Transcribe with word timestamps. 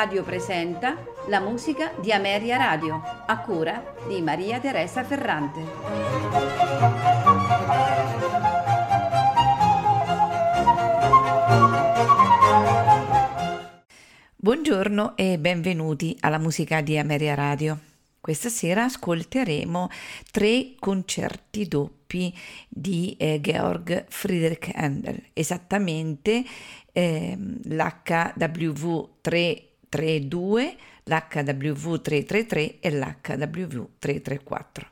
Radio 0.00 0.22
presenta 0.22 0.96
la 1.26 1.40
musica 1.40 1.92
di 2.00 2.10
Ameria 2.10 2.56
Radio, 2.56 3.02
a 3.26 3.38
cura 3.40 3.96
di 4.08 4.22
Maria 4.22 4.58
Teresa 4.58 5.04
Ferrante. 5.04 5.60
Buongiorno 14.36 15.18
e 15.18 15.38
benvenuti 15.38 16.16
alla 16.20 16.38
musica 16.38 16.80
di 16.80 16.96
Ameria 16.96 17.34
Radio. 17.34 17.78
Questa 18.22 18.48
sera 18.48 18.84
ascolteremo 18.84 19.90
tre 20.30 20.76
concerti 20.78 21.68
doppi 21.68 22.34
di 22.70 23.14
eh, 23.18 23.38
Georg 23.42 24.06
Friedrich 24.08 24.70
Handel, 24.72 25.22
esattamente 25.34 26.42
eh, 26.90 27.36
l'HWV 27.64 29.08
3 29.20 29.69
32, 29.90 30.76
l'HW333 31.04 32.76
e 32.80 32.90
l'HW334. 32.90 34.86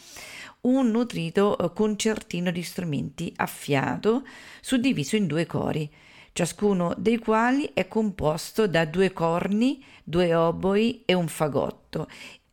un 0.62 0.90
nutrito 0.90 1.58
eh, 1.58 1.70
concertino 1.74 2.50
di 2.50 2.62
strumenti 2.62 3.30
a 3.36 3.44
fiato 3.44 4.22
suddiviso 4.62 5.16
in 5.16 5.26
due 5.26 5.44
cori, 5.44 5.90
ciascuno 6.32 6.94
dei 6.96 7.18
quali 7.18 7.70
è 7.74 7.88
composto 7.88 8.66
da 8.66 8.86
due 8.86 9.12
corni, 9.12 9.84
due 10.02 10.34
oboi 10.34 11.02
e 11.04 11.12
un 11.12 11.28
fagotto 11.28 12.08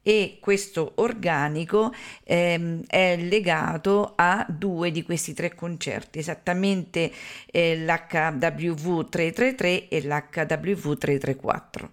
e 0.08 0.38
questo 0.40 0.94
organico 0.96 1.94
ehm, 2.24 2.86
è 2.88 3.18
legato 3.18 4.14
a 4.16 4.46
due 4.48 4.90
di 4.90 5.04
questi 5.04 5.34
tre 5.34 5.54
concerti, 5.54 6.20
esattamente 6.20 7.12
eh, 7.52 7.78
l'HWV 7.84 9.10
333 9.10 9.90
e 9.90 10.02
l'HWV 10.04 10.98
334. 10.98 11.92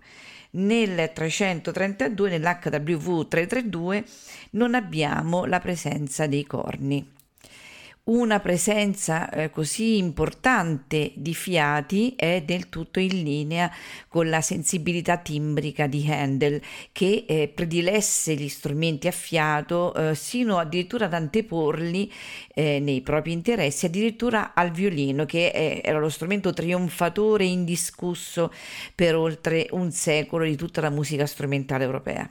Nel 0.51 1.11
332, 1.13 2.31
nell'HWV 2.31 3.27
332, 3.27 4.05
non 4.51 4.77
abbiamo 4.77 5.45
la 5.47 5.59
presenza 5.59 6.29
dei 6.29 6.45
corni 6.45 7.14
una 8.05 8.39
presenza 8.39 9.31
eh, 9.31 9.51
così 9.51 9.97
importante 9.97 11.13
di 11.15 11.33
fiati 11.33 12.13
è 12.17 12.43
del 12.43 12.69
tutto 12.69 13.01
in 13.01 13.23
linea 13.23 13.71
con 14.09 14.29
la 14.29 14.43
sensibilità 14.43 15.17
timbrica 15.17 15.87
di 15.87 16.07
Handel, 16.11 16.61
che 16.93 17.25
eh, 17.27 17.49
predilesse 17.49 18.35
gli 18.35 18.49
strumenti 18.49 19.07
a 19.09 19.11
fiato 19.11 19.95
eh, 19.95 20.15
sino 20.15 20.59
addirittura 20.59 21.07
ad 21.07 21.15
anteporli 21.15 22.13
eh, 22.53 22.79
nei 22.79 23.01
propri 23.01 23.33
interessi, 23.33 23.87
addirittura 23.87 24.53
al 24.53 24.71
violino, 24.71 25.25
che 25.25 25.51
è, 25.51 25.81
era 25.83 25.99
lo 25.99 26.11
strumento 26.11 26.53
trionfatore 26.53 27.45
indiscusso 27.45 28.53
per 28.95 29.17
oltre 29.17 29.67
un 29.71 29.91
secolo 29.93 30.45
di 30.45 30.57
tutta 30.57 30.83
la 30.83 30.91
musica 30.91 31.25
strumentale 31.25 31.85
europea. 31.85 32.31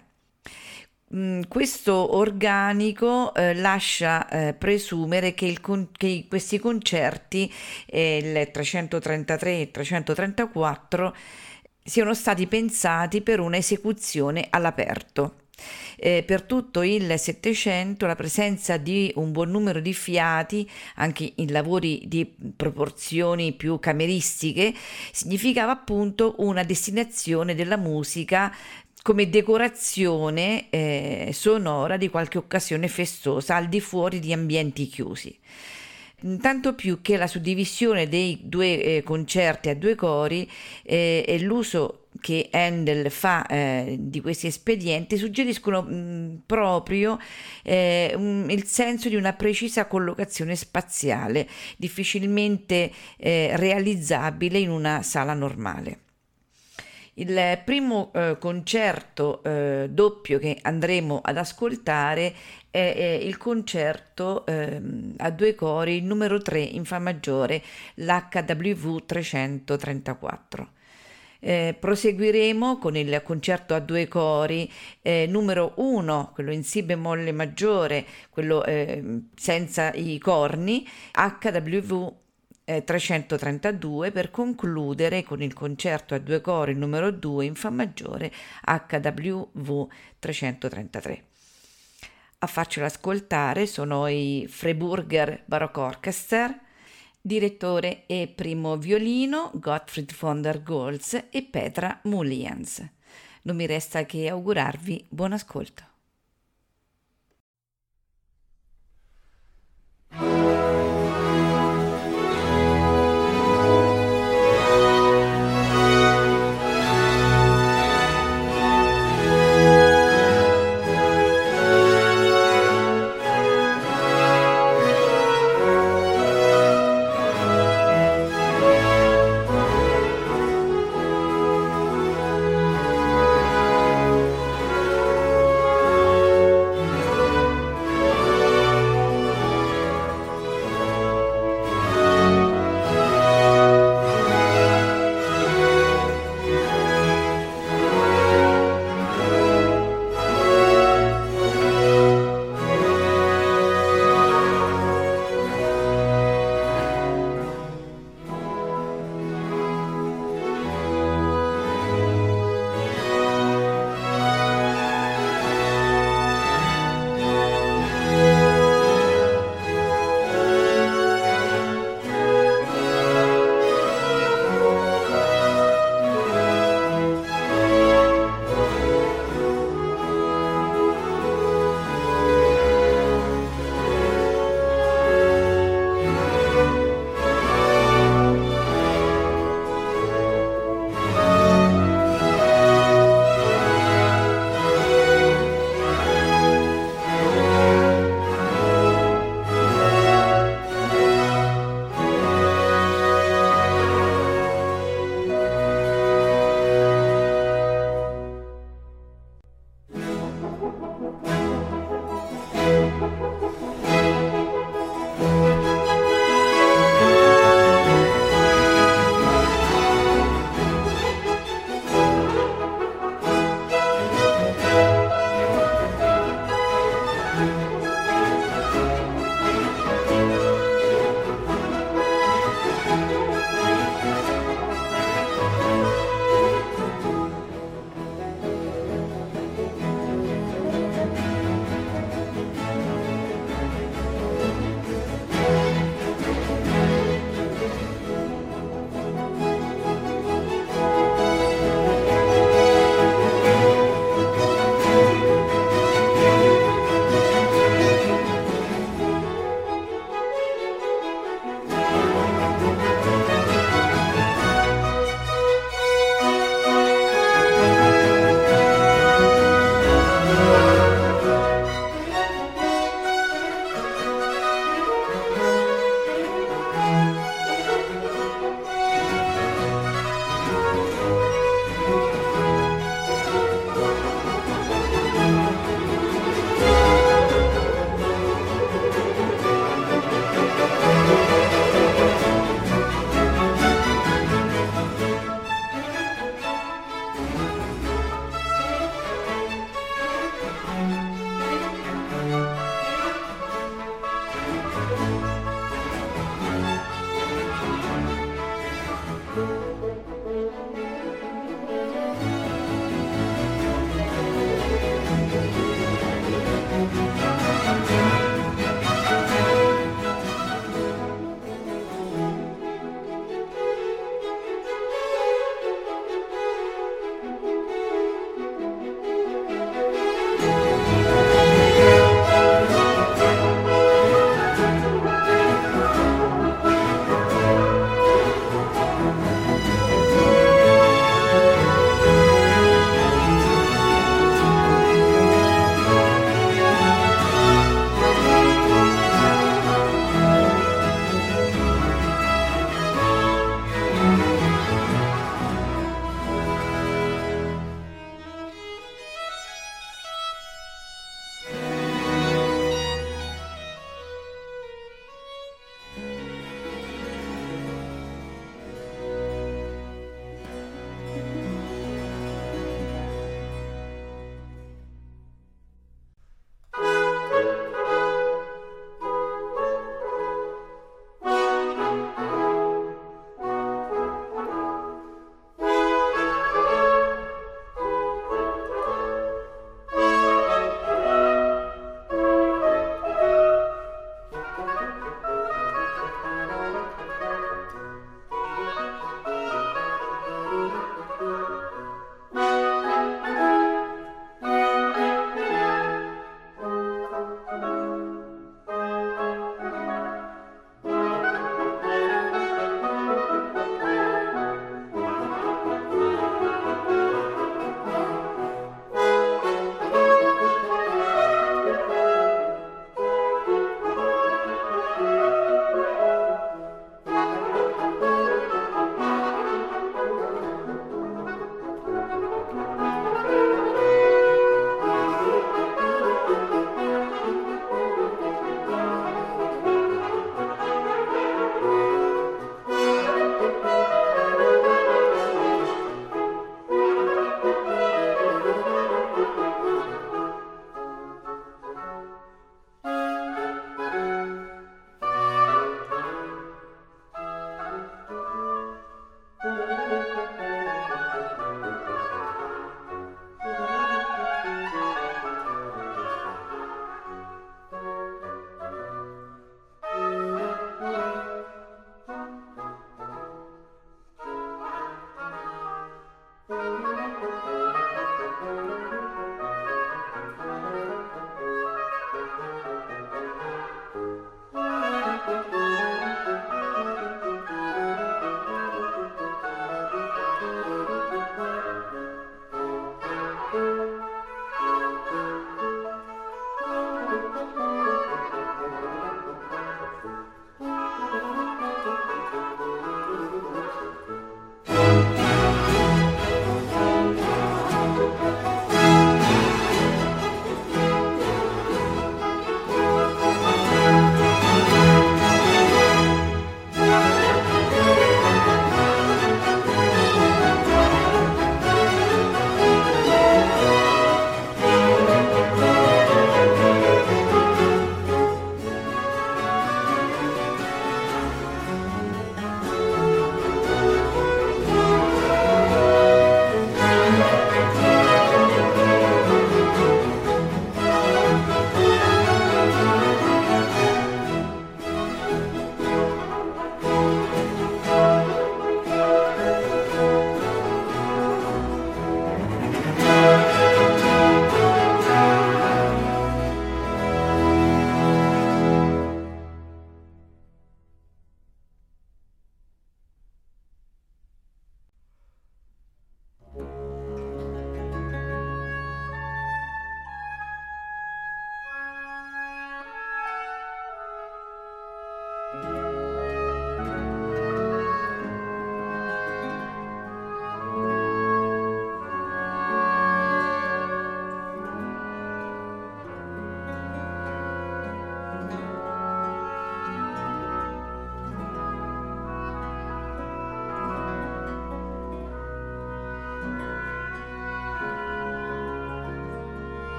Mm, 1.16 1.42
questo 1.48 2.16
organico 2.16 3.36
eh, 3.36 3.54
lascia 3.54 4.28
eh, 4.30 4.54
presumere 4.56 5.36
che, 5.36 5.60
con- 5.62 5.90
che, 5.92 6.26
questi 6.28 6.58
concerti, 6.58 7.52
eh, 7.86 8.18
il 8.18 8.52
333 8.52 9.52
e 9.52 9.62
il 9.62 9.72
334, 9.72 11.16
siano 11.84 12.16
stati 12.16 12.48
pensati 12.48 13.22
per 13.22 13.40
un'esecuzione 13.40 14.48
all'aperto. 14.50 15.36
Eh, 15.98 16.24
per 16.24 16.42
tutto 16.42 16.82
il 16.82 17.18
Settecento 17.20 18.08
la 18.08 18.16
presenza 18.16 18.78
di 18.78 19.12
un 19.16 19.32
buon 19.32 19.52
numero 19.52 19.80
di 19.80 19.94
fiati, 19.94 20.68
anche 20.96 21.32
in 21.36 21.52
lavori 21.52 22.04
di 22.08 22.26
proporzioni 22.56 23.54
più 23.54 23.80
cameristiche, 23.80 24.74
significava 25.12 25.72
appunto 25.72 26.36
una 26.40 26.64
destinazione 26.64 27.54
della 27.54 27.78
musica 27.78 28.54
come 29.04 29.30
decorazione 29.30 30.70
eh, 30.70 31.30
sonora 31.34 31.98
di 31.98 32.10
qualche 32.10 32.38
occasione 32.38 32.88
festosa 32.88 33.58
al 33.58 33.68
di 33.68 33.82
fuori 33.82 34.20
di 34.20 34.32
ambienti 34.32 34.88
chiusi. 34.88 35.38
Tanto 36.40 36.74
più 36.74 37.02
che 37.02 37.18
la 37.18 37.28
suddivisione 37.28 38.08
dei 38.08 38.40
due 38.44 38.82
eh, 38.82 39.04
concerti 39.04 39.68
a 39.68 39.76
due 39.76 39.96
cori 39.96 40.50
eh, 40.84 41.26
e 41.28 41.40
l'uso 41.42 42.06
che 42.22 42.48
Handel 42.50 43.12
fa 43.12 43.46
eh, 43.46 43.98
di 44.00 44.22
questi 44.22 44.48
espedienti 44.48 45.18
suggeriscono 45.18 45.82
mh, 45.82 46.44
proprio 46.46 47.20
eh, 47.62 48.14
un, 48.16 48.48
il 48.50 48.64
senso 48.64 49.10
di 49.10 49.16
una 49.16 49.34
precisa 49.34 49.86
collocazione 49.86 50.56
spaziale, 50.56 51.46
difficilmente 51.76 52.90
eh, 53.18 53.52
realizzabile 53.58 54.60
in 54.60 54.70
una 54.70 55.02
sala 55.02 55.34
normale. 55.34 56.03
Il 57.16 57.62
primo 57.64 58.12
eh, 58.12 58.38
concerto 58.40 59.44
eh, 59.44 59.88
doppio 59.92 60.40
che 60.40 60.58
andremo 60.64 61.22
ad 61.24 61.38
ascoltare 61.38 62.34
è, 62.72 62.94
è 62.96 63.04
il 63.24 63.38
concerto 63.38 64.44
eh, 64.48 64.82
a 65.18 65.30
due 65.30 65.54
cori 65.54 66.02
numero 66.02 66.42
3 66.42 66.60
in 66.60 66.86
Fa 66.86 66.98
maggiore, 66.98 67.62
l'HWV 67.96 69.06
334. 69.06 70.72
Eh, 71.40 71.76
proseguiremo 71.78 72.80
con 72.80 72.96
il 72.96 73.22
concerto 73.22 73.76
a 73.76 73.80
due 73.80 74.08
cori 74.08 74.72
eh, 75.02 75.28
numero 75.28 75.74
1, 75.76 76.32
quello 76.34 76.52
in 76.52 76.64
Si 76.64 76.82
bemolle 76.82 77.32
maggiore, 77.32 78.06
quello 78.30 78.64
eh, 78.64 79.04
senza 79.36 79.92
i 79.94 80.18
corni, 80.18 80.88
HWV 81.12 82.23
332 82.66 84.12
per 84.12 84.32
concludere 84.32 85.24
con 85.24 85.42
il 85.42 85.54
concerto 85.54 86.16
a 86.16 86.20
due 86.20 86.40
cori 86.40 86.74
numero 86.74 87.12
2 87.12 87.46
in 87.46 87.56
Fa 87.56 87.70
maggiore 87.70 88.32
HWV 88.64 89.88
333. 90.20 91.24
A 92.40 92.48
farcelo 92.48 92.86
ascoltare 92.86 93.66
sono 93.66 94.08
i 94.08 94.46
Freiburger 94.50 95.44
Baroque 95.46 95.82
Orchester, 95.82 96.60
direttore 97.22 98.06
e 98.06 98.32
primo 98.34 98.76
violino 98.78 99.52
Gottfried 99.54 100.14
von 100.20 100.42
der 100.42 100.62
Goltz 100.62 101.28
e 101.30 101.44
Petra 101.44 102.00
Mulians. 102.04 102.86
Non 103.44 103.56
mi 103.56 103.66
resta 103.66 104.06
che 104.06 104.30
augurarvi 104.30 105.06
buon 105.10 105.34
ascolto. 105.34 105.92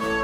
Bye. 0.00 0.23